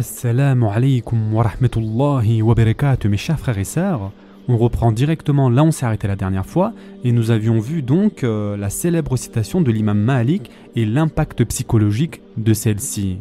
[0.00, 4.12] Assalamu alaikum wa rahmatullahi wa barakatuh mes chers frères et sœurs.
[4.48, 6.72] On reprend directement là où on s'est arrêté la dernière fois
[7.04, 12.22] et nous avions vu donc euh, la célèbre citation de l'imam Malik et l'impact psychologique
[12.38, 13.18] de celle-ci.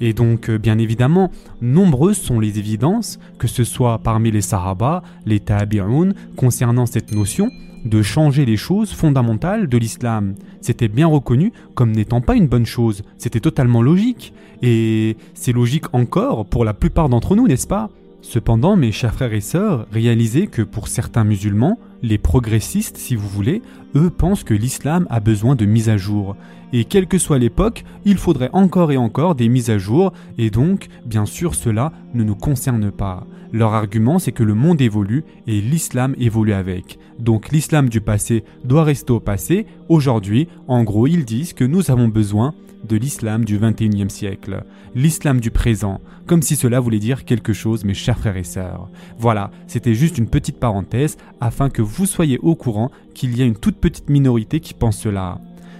[0.00, 5.02] Et donc, euh, bien évidemment, nombreuses sont les évidences, que ce soit parmi les Sahaba,
[5.26, 7.50] les Tabi'un, concernant cette notion
[7.84, 10.34] de changer les choses fondamentales de l'islam.
[10.60, 14.32] C'était bien reconnu comme n'étant pas une bonne chose, c'était totalement logique.
[14.62, 17.90] Et c'est logique encore pour la plupart d'entre nous, n'est-ce pas?
[18.22, 23.28] Cependant, mes chers frères et sœurs, réalisez que pour certains musulmans, les progressistes si vous
[23.28, 23.62] voulez,
[23.96, 26.36] eux pensent que l'islam a besoin de mise à jour.
[26.74, 30.50] Et quelle que soit l'époque, il faudrait encore et encore des mises à jour, et
[30.50, 33.26] donc, bien sûr, cela ne nous concerne pas.
[33.52, 36.98] Leur argument, c'est que le monde évolue et l'islam évolue avec.
[37.18, 39.66] Donc l'islam du passé doit rester au passé.
[39.88, 42.52] Aujourd'hui, en gros, ils disent que nous avons besoin
[42.88, 47.84] de l'islam du 21e siècle, l'islam du présent, comme si cela voulait dire quelque chose,
[47.84, 48.88] mes chers frères et sœurs.
[49.18, 53.44] Voilà, c'était juste une petite parenthèse afin que vous soyez au courant qu'il y a
[53.44, 55.38] une toute petite minorité qui pense cela.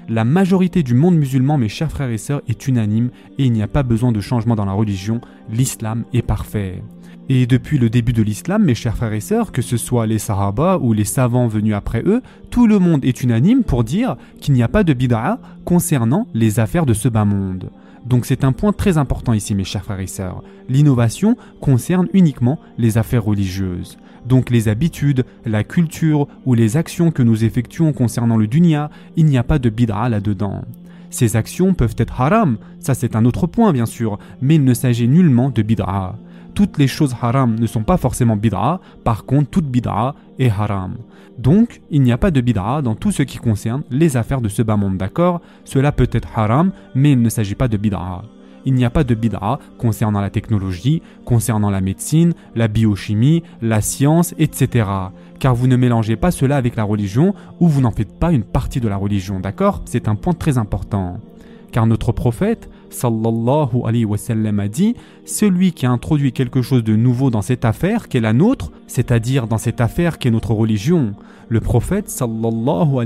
[0.09, 3.63] La majorité du monde musulman, mes chers frères et sœurs, est unanime et il n'y
[3.63, 5.21] a pas besoin de changement dans la religion,
[5.51, 6.83] l'islam est parfait.
[7.31, 10.19] Et depuis le début de l'islam, mes chers frères et sœurs, que ce soit les
[10.19, 12.21] Sahaba ou les savants venus après eux,
[12.51, 16.61] tout le monde est unanime pour dire qu'il n'y a pas de bid'a concernant les
[16.61, 17.71] affaires de ce bas monde.
[18.07, 20.43] Donc c'est un point très important ici, mes chers frères et sœurs.
[20.69, 23.97] L'innovation concerne uniquement les affaires religieuses.
[24.27, 29.27] Donc les habitudes, la culture ou les actions que nous effectuons concernant le dunya, il
[29.27, 30.63] n'y a pas de bid'a là-dedans.
[31.11, 34.75] Ces actions peuvent être haram, ça c'est un autre point bien sûr, mais il ne
[34.75, 36.17] s'agit nullement de bid'a
[36.55, 40.97] toutes les choses haram ne sont pas forcément bid'a, par contre toute bid'a est haram.
[41.39, 44.49] Donc, il n'y a pas de bid'a dans tout ce qui concerne les affaires de
[44.49, 45.41] ce bas monde, d'accord?
[45.65, 48.23] Cela peut être haram, mais il ne s'agit pas de bid'a.
[48.67, 53.81] Il n'y a pas de bid'a concernant la technologie, concernant la médecine, la biochimie, la
[53.81, 54.89] science, etc.
[55.39, 58.45] Car vous ne mélangez pas cela avec la religion ou vous n'en faites pas une
[58.45, 59.83] partie de la religion, d'accord?
[59.85, 61.19] C'est un point très important.
[61.73, 64.95] Car notre prophète, sallallahu alayhi wa sallam, a dit
[65.25, 68.73] Celui qui a introduit quelque chose de nouveau dans cette affaire qui est la nôtre,
[68.87, 71.15] c'est-à-dire dans cette affaire qui est notre religion,
[71.49, 72.97] le prophète sallallahu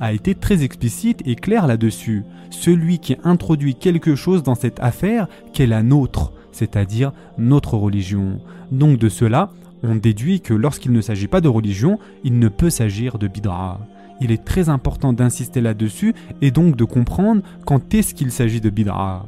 [0.00, 2.24] a été très explicite et clair là-dessus.
[2.50, 8.38] Celui qui introduit quelque chose dans cette affaire qui est la nôtre, c'est-à-dire notre religion.
[8.70, 9.50] Donc de cela,
[9.82, 13.80] on déduit que lorsqu'il ne s'agit pas de religion, il ne peut s'agir de bid'a
[14.20, 18.70] il est très important d'insister là-dessus et donc de comprendre quand est-ce qu'il s'agit de
[18.70, 19.26] bid'a.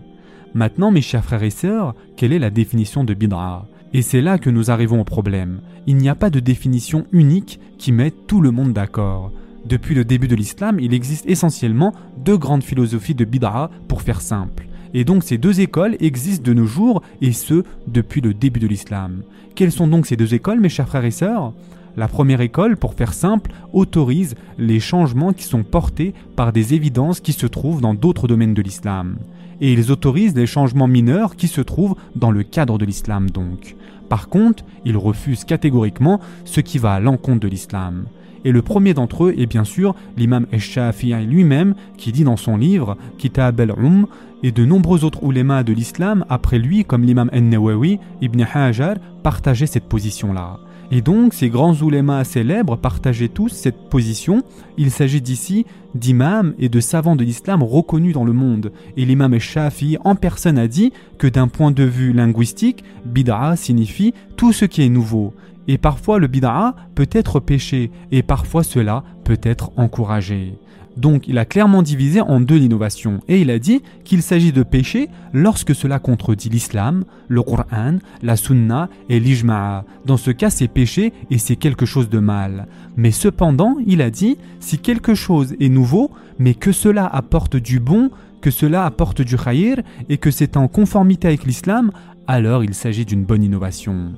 [0.55, 3.67] Maintenant, mes chers frères et sœurs, quelle est la définition de bid'a?
[3.93, 5.61] Et c'est là que nous arrivons au problème.
[5.87, 9.33] Il n'y a pas de définition unique qui mette tout le monde d'accord.
[9.67, 14.21] Depuis le début de l'islam, il existe essentiellement deux grandes philosophies de bid'a pour faire
[14.21, 14.67] simple.
[14.95, 18.69] Et donc ces deux écoles existent de nos jours, et ce, depuis le début de
[18.69, 19.23] l'islam.
[19.55, 21.53] Quelles sont donc ces deux écoles, mes chers frères et sœurs?
[21.97, 27.21] La première école, pour faire simple, autorise les changements qui sont portés par des évidences
[27.21, 29.17] qui se trouvent dans d'autres domaines de l'islam.
[29.61, 33.77] Et ils autorisent les changements mineurs qui se trouvent dans le cadre de l'islam donc.
[34.09, 38.07] Par contre, ils refusent catégoriquement ce qui va à l'encontre de l'islam.
[38.45, 42.59] Et le premier d'entre eux est bien sûr l'imam Esh-Shafi'i lui-même qui dit dans son
[42.59, 44.07] livre Kitab al-Um
[44.43, 49.67] et de nombreux autres ulémas de l'islam après lui comme l'imam An-Nawawi, Ibn Hajar partageaient
[49.67, 50.59] cette position-là.
[50.91, 54.43] Et donc, ces grands oulémas célèbres partageaient tous cette position.
[54.77, 58.73] Il s'agit d'ici d'imams et de savants de l'islam reconnus dans le monde.
[58.97, 64.15] Et l'imam Shafi en personne a dit que d'un point de vue linguistique, bid'a signifie
[64.37, 65.35] tout ce qui est nouveau.
[65.67, 70.59] Et parfois le bid'a peut être péché, et parfois cela peut être encouragé.
[70.97, 74.63] Donc il a clairement divisé en deux l'innovation et il a dit qu'il s'agit de
[74.63, 79.85] péché lorsque cela contredit l'islam, le Qur'an, la sunna et l'ijma'a.
[80.07, 82.67] Dans ce cas c'est péché et c'est quelque chose de mal.
[82.97, 87.81] Mais cependant il a dit si quelque chose est nouveau mais que cela apporte du
[87.81, 89.77] bon, que cela apporte du khayr
[90.09, 91.91] et que c'est en conformité avec l'islam,
[92.27, 94.13] alors il s'agit d'une bonne innovation.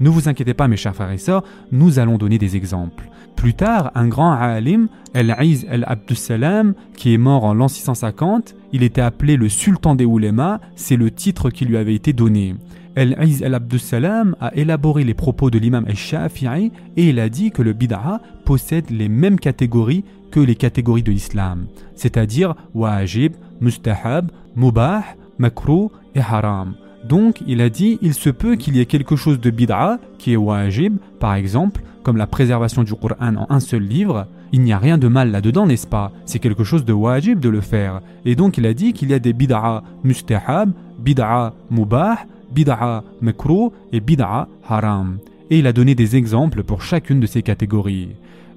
[0.00, 3.10] Ne vous inquiétez pas mes chers frères et sœurs, nous allons donner des exemples.
[3.36, 9.02] Plus tard, un grand alim, El-Aiz el-Abdussalam, qui est mort en l'an 650, il était
[9.02, 12.54] appelé le sultan des oulémas, c'est le titre qui lui avait été donné.
[12.96, 17.72] El-Aiz el-Abdussalam a élaboré les propos de l'imam al-Shafi'i et il a dit que le
[17.72, 25.04] bid'a possède les mêmes catégories que les catégories de l'islam, c'est-à-dire wajib, mustahab, mubah,
[25.38, 26.74] makruh et haram.
[27.04, 30.32] Donc, il a dit, il se peut qu'il y ait quelque chose de bid'a, qui
[30.32, 34.26] est wajib, par exemple, comme la préservation du Coran en un seul livre.
[34.52, 36.12] Il n'y a rien de mal là-dedans, n'est-ce pas?
[36.26, 38.00] C'est quelque chose de wajib de le faire.
[38.24, 42.18] Et donc, il a dit qu'il y a des bid'a mustahab, bid'a mubah,
[42.52, 45.18] bid'a makruh et bid'a haram.
[45.50, 48.10] Et il a donné des exemples pour chacune de ces catégories.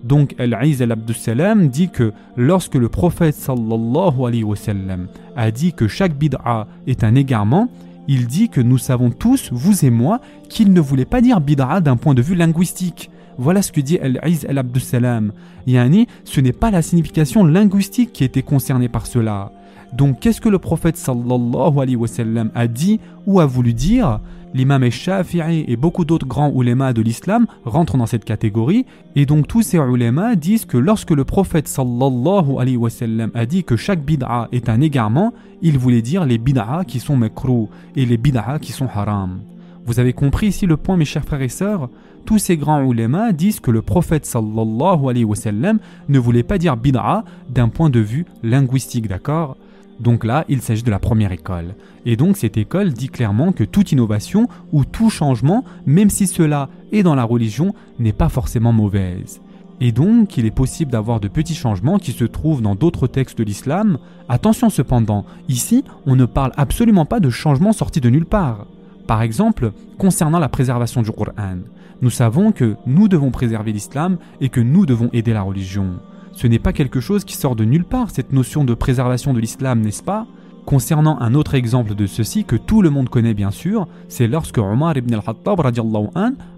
[0.04, 5.88] Donc Al-Aiz al-Abdussalam dit que lorsque le prophète sallallahu alayhi wa sallam a dit que
[5.88, 7.70] chaque bid'a est un égarement,
[8.08, 10.20] il dit que nous savons tous, vous et moi,
[10.50, 13.10] qu'il ne voulait pas dire bid'a d'un point de vue linguistique.
[13.38, 15.32] Voilà ce que dit Al-Aiz al-Abdussalam.
[15.68, 19.52] Yani, ce n'est pas la signification linguistique qui était concernée par cela.
[19.94, 24.20] Donc qu'est-ce que le prophète sallallahu alayhi wa sallam a dit ou a voulu dire?
[24.56, 28.86] L'imam Shafi'i et beaucoup d'autres grands ulémas de l'islam rentrent dans cette catégorie
[29.16, 33.48] et donc tous ces ulémas disent que lorsque le prophète sallallahu alayhi wa sallam a
[33.48, 35.34] dit que chaque bid'a est un égarement,
[35.64, 39.40] il voulait dire les bid'a qui sont makruh et les bid'a qui sont haram.
[39.86, 41.90] Vous avez compris ici le point mes chers frères et sœurs?
[42.26, 46.58] Tous ces grands ulémas disent que le prophète sallallahu alayhi wa sallam ne voulait pas
[46.58, 49.58] dire bid'a d'un point de vue linguistique, d'accord?
[50.00, 51.76] Donc là, il s'agit de la première école.
[52.06, 56.70] Et donc cette école dit clairement que toute innovation ou tout changement, même si cela
[56.94, 59.42] est dans la religion, n'est pas forcément mauvaise.
[59.82, 63.38] Et donc il est possible d'avoir de petits changements qui se trouvent dans d'autres textes
[63.38, 63.98] de l'islam.
[64.30, 68.66] Attention cependant, ici on ne parle absolument pas de changements sortis de nulle part.
[69.08, 71.58] Par exemple, concernant la préservation du Coran,
[72.02, 76.00] nous savons que nous devons préserver l'islam et que nous devons aider la religion.
[76.32, 79.40] Ce n'est pas quelque chose qui sort de nulle part, cette notion de préservation de
[79.40, 80.26] l'islam, n'est-ce pas?
[80.66, 84.58] Concernant un autre exemple de ceci que tout le monde connaît bien sûr, c'est lorsque
[84.58, 85.62] Omar ibn al-Khattab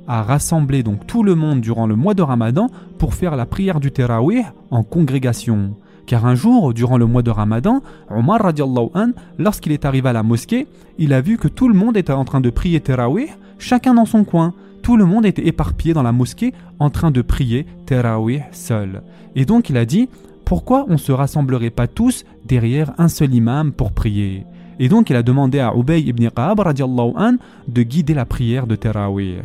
[0.08, 2.70] a rassemblé donc tout le monde durant le mois de Ramadan
[3.00, 5.76] pour faire la prière du Terawih en congrégation.
[6.06, 10.24] Car un jour, durant le mois de Ramadan, Omar an, lorsqu'il est arrivé à la
[10.24, 10.68] mosquée,
[10.98, 14.06] il a vu que tout le monde était en train de prier Terawih, chacun dans
[14.06, 14.54] son coin.
[14.84, 19.02] Tout le monde était éparpillé dans la mosquée en train de prier Terawih seul.
[19.36, 20.10] Et donc il a dit
[20.46, 24.46] pourquoi on ne se rassemblerait pas tous derrière un seul imam pour prier?
[24.78, 27.34] Et donc il a demandé à Ubay ibn Qab an,
[27.68, 29.38] de guider la prière de Terawih.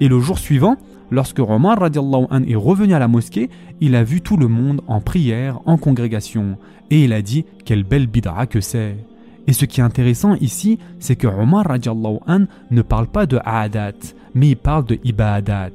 [0.00, 0.76] Et le jour suivant,
[1.10, 3.50] lorsque Omar an, est revenu à la mosquée,
[3.80, 6.58] il a vu tout le monde en prière, en congrégation.
[6.90, 8.96] Et il a dit quelle belle bid'a que c'est.
[9.46, 13.92] Et ce qui est intéressant ici, c'est que Omar an, ne parle pas de aadat,
[14.34, 15.70] mais il parle de ibadat.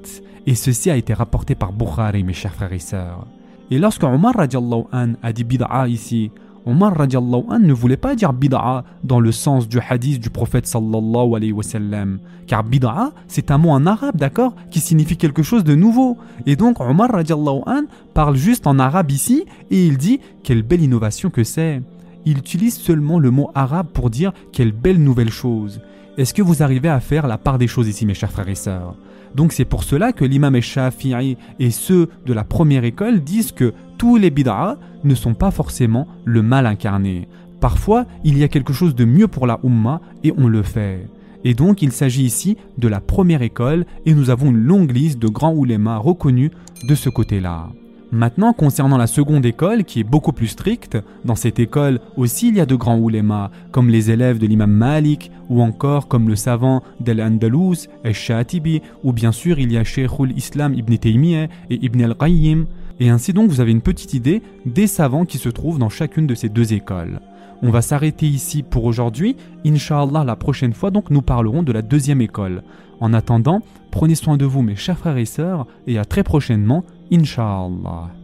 [0.48, 3.28] Et ceci a été rapporté par Bukhari, mes chers frères et sœurs.
[3.72, 6.32] Et lorsque Omar an a dit bid'a ici,
[6.66, 11.36] Omar an ne voulait pas dire bid'a dans le sens du hadith du prophète sallallahu
[11.36, 12.20] alayhi wa sallam.
[12.48, 16.18] Car bid'a, c'est un mot en arabe, d'accord, qui signifie quelque chose de nouveau.
[16.46, 17.82] Et donc Omar an
[18.14, 21.82] parle juste en arabe ici et il dit quelle belle innovation que c'est.
[22.26, 25.82] Il utilise seulement le mot arabe pour dire quelle belle nouvelle chose.
[26.18, 28.56] Est-ce que vous arrivez à faire la part des choses ici, mes chers frères et
[28.56, 28.96] sœurs?
[29.36, 33.74] Donc c'est pour cela que l'imam Shafi'i et ceux de la première école disent que
[33.98, 37.28] tous les bid'a ne sont pas forcément le mal incarné.
[37.60, 41.08] Parfois, il y a quelque chose de mieux pour la Ummah et on le fait.
[41.44, 45.20] Et donc il s'agit ici de la première école et nous avons une longue liste
[45.20, 46.52] de grands oulémas reconnus
[46.88, 47.70] de ce côté-là.
[48.12, 52.56] Maintenant, concernant la seconde école, qui est beaucoup plus stricte, dans cette école aussi il
[52.56, 56.36] y a de grands oulémas, comme les élèves de l'imam Malik, ou encore comme le
[56.36, 62.02] savant d'Al-Andalus, Al-Shatibi, ou bien sûr il y a Sheikhul Islam Ibn Taymiyyah et Ibn
[62.02, 62.66] al-Qayyim.
[63.00, 66.26] Et ainsi donc vous avez une petite idée des savants qui se trouvent dans chacune
[66.26, 67.20] de ces deux écoles.
[67.62, 69.36] On va s'arrêter ici pour aujourd'hui.
[69.66, 72.64] Inch'Allah, la prochaine fois, donc, nous parlerons de la deuxième école.
[73.02, 73.62] En attendant,
[73.92, 78.19] prenez soin de vous, mes chers frères et sœurs, et à très prochainement, Inch'Allah.